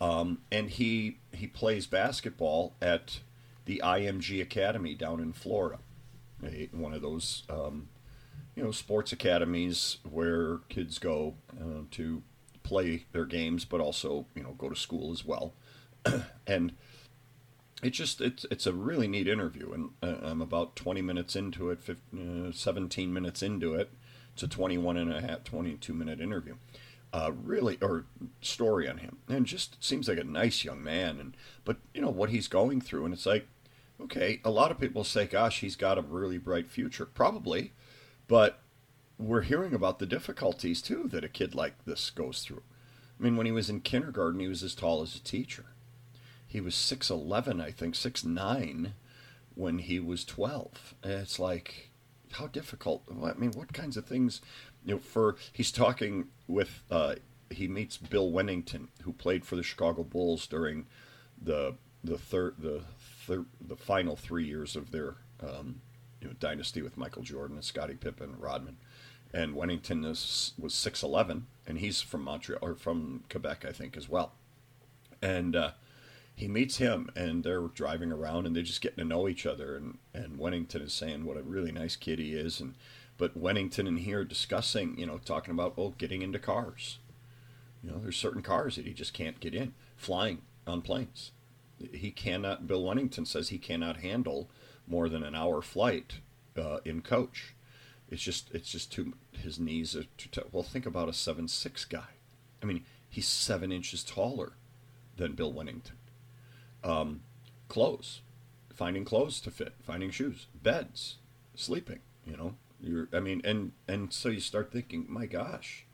Um, 0.00 0.38
and 0.50 0.70
he 0.70 1.18
he 1.32 1.46
plays 1.46 1.86
basketball 1.86 2.74
at 2.80 3.20
the 3.64 3.82
IMG 3.84 4.40
Academy 4.40 4.94
down 4.94 5.20
in 5.20 5.32
Florida, 5.32 5.78
a, 6.42 6.68
one 6.72 6.94
of 6.94 7.02
those 7.02 7.42
um, 7.50 7.88
you 8.54 8.62
know 8.62 8.70
sports 8.70 9.12
academies 9.12 9.98
where 10.08 10.58
kids 10.68 10.98
go 10.98 11.34
uh, 11.60 11.82
to 11.90 12.22
play 12.62 13.06
their 13.12 13.24
games, 13.24 13.64
but 13.64 13.80
also 13.80 14.26
you 14.34 14.42
know 14.42 14.52
go 14.52 14.68
to 14.68 14.76
school 14.76 15.12
as 15.12 15.24
well. 15.24 15.52
and 16.46 16.72
it's 17.82 17.96
just 17.96 18.20
it's 18.20 18.46
it's 18.50 18.66
a 18.66 18.72
really 18.72 19.08
neat 19.08 19.28
interview, 19.28 19.72
and 19.72 19.90
uh, 20.02 20.26
I'm 20.26 20.40
about 20.40 20.76
20 20.76 21.02
minutes 21.02 21.36
into 21.36 21.70
it, 21.70 21.80
15, 21.80 22.48
uh, 22.48 22.52
17 22.52 23.12
minutes 23.12 23.42
into 23.42 23.74
it. 23.74 23.90
It's 24.38 24.42
a 24.44 24.48
21 24.48 24.96
and 24.96 25.12
a 25.12 25.20
half, 25.20 25.44
22 25.44 25.92
minute 25.92 26.20
interview. 26.20 26.56
Uh, 27.12 27.32
really, 27.42 27.78
or 27.80 28.04
story 28.42 28.88
on 28.88 28.98
him, 28.98 29.16
and 29.28 29.46
just 29.46 29.82
seems 29.82 30.08
like 30.08 30.18
a 30.18 30.24
nice 30.24 30.62
young 30.62 30.82
man. 30.82 31.18
And 31.18 31.36
but 31.64 31.78
you 31.94 32.02
know 32.02 32.10
what 32.10 32.30
he's 32.30 32.48
going 32.48 32.82
through, 32.82 33.06
and 33.06 33.14
it's 33.14 33.24
like, 33.24 33.48
okay, 33.98 34.40
a 34.44 34.50
lot 34.50 34.70
of 34.70 34.78
people 34.78 35.04
say, 35.04 35.26
"Gosh, 35.26 35.60
he's 35.60 35.74
got 35.74 35.96
a 35.96 36.02
really 36.02 36.36
bright 36.36 36.68
future." 36.68 37.06
Probably, 37.06 37.72
but 38.26 38.60
we're 39.18 39.40
hearing 39.40 39.72
about 39.72 40.00
the 40.00 40.06
difficulties 40.06 40.82
too 40.82 41.08
that 41.08 41.24
a 41.24 41.28
kid 41.28 41.54
like 41.54 41.84
this 41.86 42.10
goes 42.10 42.42
through. 42.42 42.62
I 43.18 43.22
mean, 43.22 43.36
when 43.38 43.46
he 43.46 43.52
was 43.52 43.70
in 43.70 43.80
kindergarten, 43.80 44.40
he 44.40 44.48
was 44.48 44.62
as 44.62 44.74
tall 44.74 45.00
as 45.00 45.14
a 45.16 45.20
teacher 45.20 45.64
he 46.48 46.60
was 46.62 46.74
6'11, 46.74 47.60
I 47.60 47.70
think, 47.70 47.94
6'9 47.94 48.92
when 49.54 49.78
he 49.78 50.00
was 50.00 50.24
12. 50.24 50.94
it's 51.04 51.38
like, 51.38 51.87
how 52.32 52.46
difficult. 52.46 53.02
I 53.10 53.34
mean, 53.34 53.52
what 53.52 53.72
kinds 53.72 53.96
of 53.96 54.06
things, 54.06 54.40
you 54.84 54.94
know, 54.94 55.00
for, 55.00 55.36
he's 55.52 55.72
talking 55.72 56.28
with, 56.46 56.82
uh, 56.90 57.16
he 57.50 57.68
meets 57.68 57.96
Bill 57.96 58.30
Wennington, 58.30 58.88
who 59.02 59.12
played 59.12 59.44
for 59.44 59.56
the 59.56 59.62
Chicago 59.62 60.02
Bulls 60.02 60.46
during 60.46 60.86
the, 61.40 61.76
the 62.04 62.18
third, 62.18 62.54
the 62.58 62.82
third, 63.26 63.46
the 63.60 63.76
final 63.76 64.16
three 64.16 64.44
years 64.44 64.76
of 64.76 64.90
their, 64.90 65.16
um, 65.42 65.80
you 66.20 66.28
know, 66.28 66.34
dynasty 66.40 66.82
with 66.82 66.96
Michael 66.96 67.22
Jordan 67.22 67.56
and 67.56 67.64
Scottie 67.64 67.94
Pippen 67.94 68.30
and 68.30 68.42
Rodman. 68.42 68.76
And 69.32 69.54
Wennington 69.54 70.04
is, 70.04 70.52
was 70.58 70.72
6'11, 70.72 71.42
and 71.66 71.78
he's 71.78 72.00
from 72.00 72.24
Montreal, 72.24 72.58
or 72.62 72.74
from 72.74 73.24
Quebec, 73.28 73.64
I 73.68 73.72
think, 73.72 73.96
as 73.96 74.08
well. 74.08 74.32
And, 75.20 75.54
uh, 75.54 75.72
he 76.38 76.46
meets 76.46 76.76
him 76.76 77.10
and 77.16 77.42
they're 77.42 77.62
driving 77.62 78.12
around 78.12 78.46
and 78.46 78.54
they're 78.54 78.62
just 78.62 78.80
getting 78.80 78.98
to 78.98 79.04
know 79.04 79.28
each 79.28 79.44
other 79.44 79.76
and 79.76 79.98
and 80.14 80.38
Wennington 80.38 80.82
is 80.82 80.92
saying 80.92 81.24
what 81.24 81.36
a 81.36 81.42
really 81.42 81.72
nice 81.72 81.96
kid 81.96 82.20
he 82.20 82.32
is 82.32 82.60
and 82.60 82.76
but 83.16 83.36
Wennington 83.36 83.88
and 83.88 83.98
he 83.98 84.14
are 84.14 84.22
discussing 84.22 84.96
you 84.96 85.04
know 85.04 85.18
talking 85.18 85.50
about 85.50 85.76
well 85.76 85.96
getting 85.98 86.22
into 86.22 86.38
cars. 86.38 86.98
You 87.82 87.90
know 87.90 87.98
there's 87.98 88.16
certain 88.16 88.42
cars 88.42 88.76
that 88.76 88.86
he 88.86 88.92
just 88.92 89.12
can't 89.12 89.40
get 89.40 89.52
in. 89.52 89.74
Flying 89.96 90.42
on 90.64 90.80
planes. 90.80 91.32
He 91.92 92.12
cannot 92.12 92.68
Bill 92.68 92.84
Wennington 92.84 93.26
says 93.26 93.48
he 93.48 93.58
cannot 93.58 93.96
handle 93.96 94.48
more 94.86 95.08
than 95.08 95.24
an 95.24 95.34
hour 95.34 95.60
flight 95.60 96.20
uh, 96.56 96.78
in 96.84 97.02
coach. 97.02 97.56
It's 98.08 98.22
just 98.22 98.48
it's 98.54 98.70
just 98.70 98.92
too 98.92 99.14
his 99.32 99.58
knees 99.58 99.96
are 99.96 100.04
too 100.16 100.42
well 100.52 100.62
think 100.62 100.86
about 100.86 101.08
a 101.08 101.12
seven 101.12 101.48
six 101.48 101.84
guy. 101.84 102.14
I 102.62 102.66
mean 102.66 102.84
he's 103.10 103.26
seven 103.26 103.72
inches 103.72 104.04
taller 104.04 104.52
than 105.16 105.32
Bill 105.32 105.52
Wennington 105.52 105.97
um, 106.84 107.20
clothes, 107.68 108.20
finding 108.74 109.04
clothes 109.04 109.40
to 109.40 109.50
fit, 109.50 109.74
finding 109.82 110.10
shoes, 110.10 110.46
beds, 110.62 111.16
sleeping. 111.54 112.00
You 112.26 112.36
know, 112.36 112.54
you're. 112.80 113.08
I 113.12 113.20
mean, 113.20 113.40
and 113.44 113.72
and 113.86 114.12
so 114.12 114.28
you 114.28 114.40
start 114.40 114.72
thinking, 114.72 115.06
my 115.08 115.26
gosh, 115.26 115.84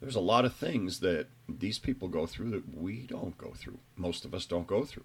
there's 0.00 0.16
a 0.16 0.20
lot 0.20 0.44
of 0.44 0.54
things 0.54 1.00
that 1.00 1.26
these 1.48 1.78
people 1.78 2.08
go 2.08 2.26
through 2.26 2.50
that 2.50 2.76
we 2.76 3.06
don't 3.06 3.36
go 3.38 3.52
through. 3.54 3.78
Most 3.96 4.24
of 4.24 4.34
us 4.34 4.46
don't 4.46 4.66
go 4.66 4.84
through. 4.84 5.04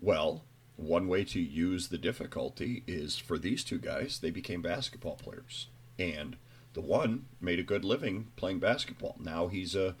Well, 0.00 0.44
one 0.76 1.08
way 1.08 1.24
to 1.24 1.40
use 1.40 1.88
the 1.88 1.98
difficulty 1.98 2.84
is 2.86 3.18
for 3.18 3.38
these 3.38 3.64
two 3.64 3.78
guys, 3.78 4.20
they 4.20 4.30
became 4.30 4.62
basketball 4.62 5.16
players. 5.16 5.66
And 5.98 6.36
the 6.74 6.80
one 6.80 7.26
made 7.40 7.58
a 7.58 7.64
good 7.64 7.84
living 7.84 8.28
playing 8.36 8.60
basketball. 8.60 9.16
Now 9.18 9.48
he's 9.48 9.74
a 9.74 9.96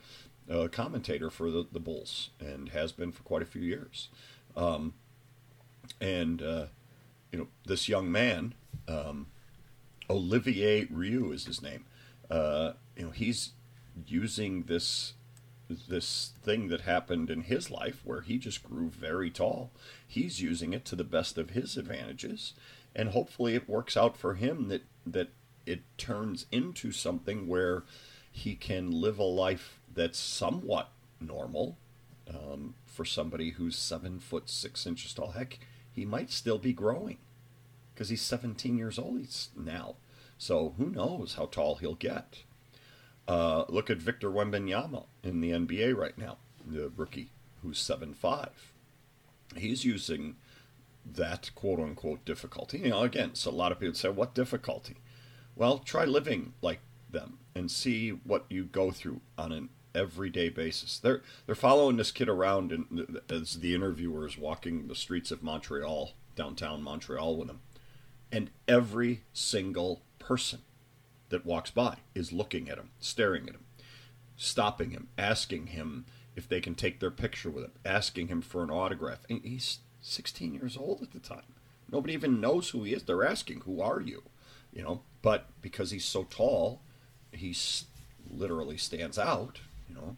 uh, 0.50 0.68
commentator 0.68 1.30
for 1.30 1.50
the, 1.50 1.66
the 1.70 1.80
Bulls 1.80 2.30
and 2.40 2.70
has 2.70 2.92
been 2.92 3.12
for 3.12 3.22
quite 3.22 3.42
a 3.42 3.46
few 3.46 3.62
years. 3.62 4.08
Um, 4.56 4.94
and, 6.00 6.42
uh, 6.42 6.66
you 7.32 7.38
know, 7.38 7.48
this 7.66 7.88
young 7.88 8.10
man, 8.10 8.54
um, 8.86 9.26
Olivier 10.10 10.86
Rioux 10.86 11.32
is 11.32 11.46
his 11.46 11.62
name. 11.62 11.84
Uh, 12.30 12.72
you 12.96 13.04
know, 13.04 13.10
he's 13.10 13.52
using 14.06 14.64
this 14.64 15.14
this 15.88 16.32
thing 16.42 16.68
that 16.68 16.82
happened 16.82 17.28
in 17.28 17.42
his 17.42 17.70
life 17.70 18.00
where 18.02 18.22
he 18.22 18.38
just 18.38 18.62
grew 18.62 18.88
very 18.88 19.30
tall. 19.30 19.70
He's 20.06 20.40
using 20.40 20.72
it 20.72 20.86
to 20.86 20.96
the 20.96 21.04
best 21.04 21.36
of 21.36 21.50
his 21.50 21.76
advantages, 21.76 22.54
and 22.96 23.10
hopefully 23.10 23.54
it 23.54 23.68
works 23.68 23.96
out 23.96 24.16
for 24.16 24.34
him 24.34 24.68
that 24.68 24.82
that 25.06 25.28
it 25.66 25.80
turns 25.98 26.46
into 26.50 26.90
something 26.90 27.46
where 27.46 27.84
he 28.32 28.54
can 28.54 28.90
live 28.90 29.18
a 29.18 29.24
life 29.24 29.77
that's 29.94 30.18
somewhat 30.18 30.90
normal 31.20 31.78
um, 32.28 32.74
for 32.86 33.04
somebody 33.04 33.50
who's 33.50 33.76
seven 33.76 34.18
foot 34.18 34.48
six 34.48 34.86
inches 34.86 35.14
tall. 35.14 35.32
Heck, 35.32 35.58
he 35.92 36.04
might 36.04 36.30
still 36.30 36.58
be 36.58 36.72
growing 36.72 37.18
because 37.94 38.08
he's 38.08 38.22
17 38.22 38.78
years 38.78 38.98
old 38.98 39.18
he's 39.18 39.48
now. 39.56 39.96
So 40.36 40.74
who 40.78 40.90
knows 40.90 41.34
how 41.34 41.46
tall 41.46 41.76
he'll 41.76 41.94
get. 41.94 42.42
Uh, 43.26 43.64
look 43.68 43.90
at 43.90 43.98
Victor 43.98 44.30
Wembanyama 44.30 45.06
in 45.22 45.40
the 45.40 45.50
NBA 45.50 45.96
right 45.96 46.16
now, 46.16 46.38
the 46.64 46.90
rookie 46.96 47.30
who's 47.62 47.78
seven 47.78 48.14
five. 48.14 48.72
He's 49.56 49.84
using 49.84 50.36
that 51.04 51.50
quote 51.54 51.80
unquote 51.80 52.24
difficulty. 52.24 52.78
You 52.78 52.90
know, 52.90 53.02
again, 53.02 53.34
so 53.34 53.50
a 53.50 53.52
lot 53.52 53.72
of 53.72 53.80
people 53.80 53.94
say, 53.94 54.08
"What 54.08 54.34
difficulty?" 54.34 54.96
Well, 55.56 55.78
try 55.78 56.04
living 56.04 56.54
like 56.62 56.80
them 57.10 57.38
and 57.54 57.70
see 57.70 58.10
what 58.10 58.46
you 58.48 58.64
go 58.64 58.90
through 58.90 59.20
on 59.36 59.52
an 59.52 59.68
everyday 59.98 60.48
basis. 60.48 60.98
They're 60.98 61.22
they're 61.46 61.54
following 61.54 61.96
this 61.96 62.12
kid 62.12 62.28
around 62.28 62.72
and 62.72 63.20
as 63.28 63.60
the 63.60 63.74
interviewer 63.74 64.26
is 64.26 64.38
walking 64.38 64.86
the 64.86 64.94
streets 64.94 65.30
of 65.30 65.42
Montreal, 65.42 66.12
downtown 66.36 66.82
Montreal 66.82 67.36
with 67.36 67.48
him. 67.48 67.60
And 68.30 68.50
every 68.66 69.24
single 69.32 70.02
person 70.18 70.60
that 71.30 71.46
walks 71.46 71.70
by 71.70 71.98
is 72.14 72.32
looking 72.32 72.68
at 72.68 72.78
him, 72.78 72.90
staring 73.00 73.48
at 73.48 73.54
him, 73.54 73.64
stopping 74.36 74.90
him, 74.90 75.08
asking 75.18 75.68
him 75.68 76.06
if 76.36 76.48
they 76.48 76.60
can 76.60 76.74
take 76.74 77.00
their 77.00 77.10
picture 77.10 77.50
with 77.50 77.64
him, 77.64 77.72
asking 77.84 78.28
him 78.28 78.40
for 78.40 78.62
an 78.62 78.70
autograph. 78.70 79.26
And 79.28 79.40
he's 79.42 79.78
16 80.00 80.54
years 80.54 80.76
old 80.76 81.02
at 81.02 81.12
the 81.12 81.18
time. 81.18 81.54
Nobody 81.90 82.14
even 82.14 82.40
knows 82.40 82.70
who 82.70 82.84
he 82.84 82.92
is. 82.92 83.02
They're 83.02 83.24
asking, 83.24 83.62
"Who 83.62 83.80
are 83.80 84.00
you?" 84.00 84.22
You 84.72 84.82
know, 84.82 85.02
but 85.22 85.48
because 85.62 85.90
he's 85.90 86.04
so 86.04 86.24
tall, 86.24 86.82
he 87.32 87.56
literally 88.30 88.76
stands 88.76 89.18
out 89.18 89.60
you 89.88 89.94
know. 89.94 90.16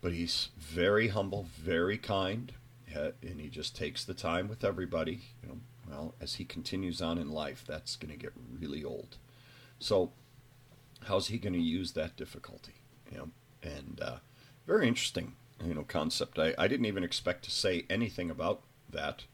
But 0.00 0.12
he's 0.12 0.50
very 0.58 1.08
humble, 1.08 1.46
very 1.56 1.96
kind, 1.96 2.52
and 2.94 3.40
he 3.40 3.48
just 3.48 3.74
takes 3.74 4.04
the 4.04 4.14
time 4.14 4.48
with 4.48 4.64
everybody. 4.64 5.22
You 5.42 5.48
know, 5.48 5.58
well, 5.88 6.14
as 6.20 6.34
he 6.34 6.44
continues 6.44 7.00
on 7.00 7.18
in 7.18 7.30
life, 7.30 7.64
that's 7.66 7.96
going 7.96 8.12
to 8.12 8.18
get 8.18 8.32
really 8.58 8.84
old. 8.84 9.16
So, 9.78 10.12
how's 11.04 11.28
he 11.28 11.38
going 11.38 11.52
to 11.54 11.58
use 11.58 11.92
that 11.92 12.16
difficulty? 12.16 12.74
You 13.10 13.18
know, 13.18 13.28
and 13.62 14.00
uh, 14.02 14.16
very 14.66 14.88
interesting, 14.88 15.34
you 15.64 15.74
know, 15.74 15.84
concept. 15.84 16.38
I, 16.38 16.54
I 16.58 16.68
didn't 16.68 16.86
even 16.86 17.04
expect 17.04 17.44
to 17.44 17.50
say 17.50 17.84
anything 17.90 18.30
about 18.30 18.62
that 18.90 19.24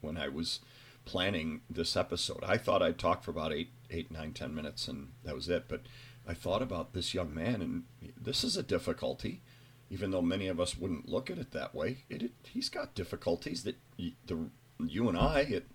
when 0.00 0.16
I 0.16 0.28
was 0.28 0.60
planning 1.04 1.60
this 1.68 1.96
episode. 1.96 2.42
I 2.46 2.56
thought 2.56 2.82
I'd 2.82 2.98
talk 2.98 3.22
for 3.22 3.30
about 3.30 3.52
eight, 3.52 3.70
eight, 3.90 4.10
nine, 4.10 4.32
ten 4.32 4.54
minutes, 4.54 4.88
and 4.88 5.08
that 5.24 5.34
was 5.34 5.48
it. 5.48 5.64
But 5.68 5.82
I 6.30 6.34
thought 6.34 6.62
about 6.62 6.92
this 6.92 7.12
young 7.12 7.34
man, 7.34 7.60
and 7.60 7.82
this 8.16 8.44
is 8.44 8.56
a 8.56 8.62
difficulty, 8.62 9.42
even 9.90 10.12
though 10.12 10.22
many 10.22 10.46
of 10.46 10.60
us 10.60 10.78
wouldn't 10.78 11.08
look 11.08 11.28
at 11.28 11.38
it 11.38 11.50
that 11.50 11.74
way. 11.74 12.04
It, 12.08 12.22
it 12.22 12.32
he's 12.44 12.68
got 12.68 12.94
difficulties 12.94 13.64
that 13.64 13.76
the, 13.96 14.50
you 14.78 15.08
and 15.08 15.18
I, 15.18 15.40
it, 15.40 15.66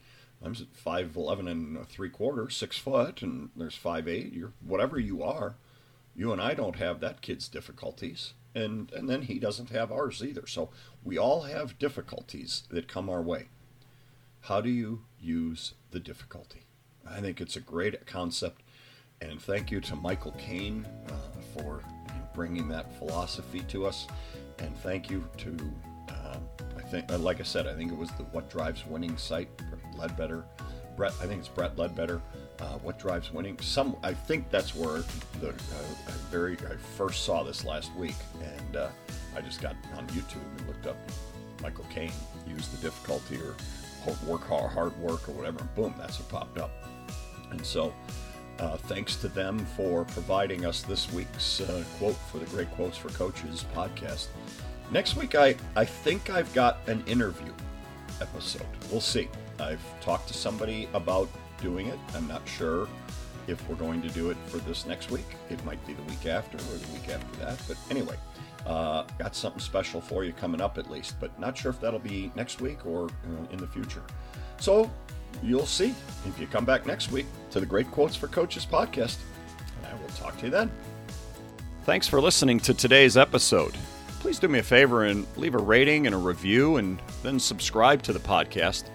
I'm 0.41 0.55
five 0.71 1.17
eleven 1.17 1.49
and 1.49 1.85
three 1.89 2.09
quarters, 2.09 2.55
six 2.55 2.77
foot, 2.77 3.21
and 3.21 3.49
there's 3.53 3.75
five 3.75 4.07
eight. 4.07 4.31
You're 4.31 4.53
whatever 4.65 4.97
you 4.97 5.21
are. 5.21 5.55
You 6.15 6.31
and 6.31 6.41
I 6.41 6.53
don't 6.53 6.77
have 6.77 7.01
that 7.01 7.21
kid's 7.21 7.49
difficulties, 7.49 8.33
and 8.53 8.89
and 8.93 9.09
then 9.09 9.23
he 9.23 9.39
doesn't 9.39 9.71
have 9.71 9.91
ours 9.91 10.23
either. 10.23 10.47
So 10.47 10.69
we 11.03 11.17
all 11.17 11.41
have 11.41 11.77
difficulties 11.77 12.63
that 12.69 12.87
come 12.87 13.09
our 13.09 13.21
way. 13.21 13.49
How 14.41 14.61
do 14.61 14.69
you 14.69 15.01
use 15.19 15.73
the 15.91 15.99
difficulty? 15.99 16.61
I 17.05 17.19
think 17.19 17.41
it's 17.41 17.57
a 17.57 17.71
great 17.73 18.05
concept, 18.05 18.61
and 19.21 19.41
thank 19.41 19.71
you 19.71 19.79
to 19.81 19.95
Michael 19.95 20.33
Caine 20.33 20.87
uh, 21.09 21.41
for 21.57 21.81
bringing 22.33 22.67
that 22.69 22.91
philosophy 22.97 23.61
to 23.69 23.85
us, 23.85 24.07
and 24.59 24.75
thank 24.77 25.09
you 25.09 25.27
to 25.37 25.57
uh, 26.09 26.37
I 26.77 26.81
think, 26.81 27.11
uh, 27.11 27.17
like 27.17 27.39
I 27.39 27.43
said, 27.43 27.67
I 27.67 27.73
think 27.73 27.91
it 27.91 27.97
was 27.97 28.11
the 28.11 28.23
What 28.25 28.49
Drives 28.49 28.85
Winning 28.85 29.17
site, 29.17 29.49
Ledbetter. 29.97 30.45
Brett, 30.95 31.13
I 31.21 31.25
think 31.25 31.39
it's 31.39 31.49
Brett 31.49 31.77
Ledbetter. 31.77 32.21
Uh, 32.59 32.77
what 32.77 32.97
drives 32.97 33.33
winning? 33.33 33.59
Some, 33.59 33.97
I 34.01 34.13
think 34.13 34.49
that's 34.49 34.73
where 34.73 35.03
the 35.41 35.49
uh, 35.49 36.11
very 36.31 36.53
I 36.53 36.75
first 36.95 37.25
saw 37.25 37.43
this 37.43 37.65
last 37.65 37.93
week, 37.95 38.15
and 38.41 38.77
uh, 38.77 38.89
I 39.35 39.41
just 39.41 39.61
got 39.61 39.75
on 39.97 40.07
YouTube 40.07 40.57
and 40.57 40.67
looked 40.67 40.87
up 40.87 40.95
Michael 41.61 41.85
Caine 41.89 42.11
use 42.47 42.67
the 42.69 42.77
difficulty 42.77 43.37
or 43.37 43.55
work 44.25 44.47
hard, 44.47 44.71
hard 44.71 44.97
work 44.99 45.27
or 45.27 45.33
whatever, 45.33 45.59
and 45.59 45.75
boom, 45.75 45.93
that's 45.97 46.19
what 46.19 46.29
popped 46.29 46.57
up. 46.59 46.71
And 47.51 47.65
so, 47.65 47.93
uh, 48.59 48.77
thanks 48.77 49.15
to 49.17 49.27
them 49.27 49.59
for 49.59 50.05
providing 50.05 50.65
us 50.65 50.81
this 50.81 51.11
week's 51.11 51.61
uh, 51.61 51.83
quote 51.97 52.15
for 52.31 52.37
the 52.37 52.45
Great 52.45 52.71
Quotes 52.71 52.97
for 52.97 53.09
Coaches 53.09 53.65
podcast. 53.75 54.27
Next 54.91 55.15
week, 55.15 55.35
I, 55.35 55.55
I 55.75 55.85
think 55.85 56.29
I've 56.29 56.53
got 56.53 56.79
an 56.87 57.03
interview 57.07 57.51
episode. 58.21 58.65
We'll 58.91 59.01
see. 59.01 59.27
I've 59.59 59.81
talked 60.01 60.27
to 60.29 60.33
somebody 60.33 60.87
about 60.93 61.29
doing 61.61 61.87
it. 61.87 61.99
I'm 62.13 62.27
not 62.27 62.47
sure 62.47 62.87
if 63.47 63.67
we're 63.69 63.75
going 63.75 64.01
to 64.01 64.09
do 64.09 64.29
it 64.29 64.37
for 64.47 64.57
this 64.57 64.85
next 64.85 65.11
week. 65.11 65.25
It 65.49 65.63
might 65.65 65.85
be 65.85 65.93
the 65.93 66.03
week 66.03 66.25
after 66.25 66.57
or 66.57 66.77
the 66.77 66.93
week 66.93 67.09
after 67.09 67.45
that. 67.45 67.59
But 67.67 67.77
anyway, 67.89 68.15
uh, 68.65 69.03
got 69.19 69.35
something 69.35 69.59
special 69.59 70.01
for 70.01 70.23
you 70.23 70.33
coming 70.33 70.61
up 70.61 70.77
at 70.77 70.89
least, 70.89 71.19
but 71.19 71.37
not 71.39 71.57
sure 71.57 71.71
if 71.71 71.79
that'll 71.79 71.99
be 71.99 72.31
next 72.35 72.61
week 72.61 72.85
or 72.85 73.05
uh, 73.05 73.51
in 73.51 73.57
the 73.57 73.67
future. 73.67 74.03
So 74.59 74.89
you'll 75.43 75.65
see 75.65 75.93
if 76.25 76.39
you 76.39 76.47
come 76.47 76.65
back 76.65 76.85
next 76.85 77.11
week 77.11 77.25
to 77.51 77.59
the 77.59 77.65
Great 77.65 77.89
Quotes 77.91 78.15
for 78.15 78.27
Coaches 78.27 78.65
podcast. 78.69 79.17
And 79.77 79.87
I 79.87 80.01
will 80.01 80.09
talk 80.09 80.37
to 80.39 80.45
you 80.45 80.51
then. 80.51 80.71
Thanks 81.83 82.07
for 82.07 82.19
listening 82.19 82.59
to 82.61 82.73
today's 82.73 83.15
episode 83.15 83.75
please 84.25 84.39
do 84.39 84.47
me 84.47 84.57
a 84.57 84.63
favor 84.63 85.03
and 85.03 85.23
leave 85.37 85.53
a 85.53 85.59
rating 85.59 86.07
and 86.07 86.15
a 86.15 86.17
review 86.17 86.77
and 86.77 86.99
then 87.21 87.39
subscribe 87.39 88.01
to 88.01 88.11
the 88.11 88.17
podcast. 88.17 88.85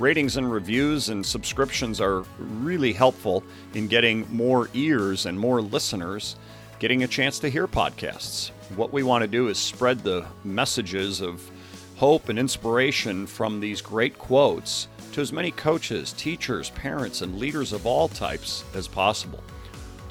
Ratings 0.00 0.36
and 0.36 0.50
reviews 0.50 1.10
and 1.10 1.24
subscriptions 1.24 2.00
are 2.00 2.24
really 2.40 2.92
helpful 2.92 3.44
in 3.74 3.86
getting 3.86 4.26
more 4.34 4.68
ears 4.74 5.26
and 5.26 5.38
more 5.38 5.62
listeners 5.62 6.34
getting 6.80 7.04
a 7.04 7.06
chance 7.06 7.38
to 7.38 7.48
hear 7.48 7.68
podcasts. 7.68 8.50
What 8.74 8.92
we 8.92 9.04
want 9.04 9.22
to 9.22 9.28
do 9.28 9.46
is 9.46 9.58
spread 9.58 10.00
the 10.00 10.26
messages 10.42 11.20
of 11.20 11.48
hope 11.94 12.28
and 12.28 12.36
inspiration 12.36 13.28
from 13.28 13.60
these 13.60 13.80
great 13.80 14.18
quotes 14.18 14.88
to 15.12 15.20
as 15.20 15.32
many 15.32 15.50
coaches, 15.50 16.12
teachers, 16.12 16.70
parents, 16.70 17.22
and 17.22 17.38
leaders 17.38 17.72
of 17.72 17.86
all 17.86 18.08
types 18.08 18.64
as 18.74 18.88
possible. 18.88 19.42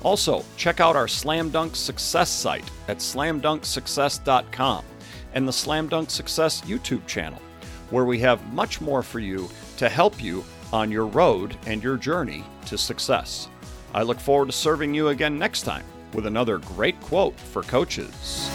Also, 0.02 0.46
check 0.56 0.80
out 0.80 0.96
our 0.96 1.08
Slam 1.08 1.50
Dunk 1.50 1.76
Success 1.76 2.30
site 2.30 2.70
at 2.88 2.98
slamdunksuccess.com 2.98 4.86
and 5.34 5.48
the 5.48 5.54
Slam 5.54 5.88
Dunk 5.88 6.10
Success 6.10 6.62
YouTube 6.62 7.06
channel, 7.06 7.42
where 7.90 8.06
we 8.06 8.20
have 8.20 8.54
much 8.54 8.82
more 8.82 9.04
for 9.04 9.20
you 9.20 9.50
to 9.78 9.90
help 9.90 10.24
you 10.24 10.44
on 10.72 10.92
your 10.92 11.06
road 11.06 11.58
and 11.66 11.84
your 11.84 11.98
journey 11.98 12.44
to 12.66 12.78
success. 12.78 13.50
I 13.94 14.04
look 14.04 14.20
forward 14.20 14.48
to 14.48 14.52
serving 14.52 14.94
you 14.94 15.10
again 15.10 15.38
next 15.38 15.64
time 15.64 15.86
with 16.14 16.26
another 16.26 16.60
great 16.60 17.00
quote 17.02 17.40
for 17.40 17.64
coaches. 17.64 18.50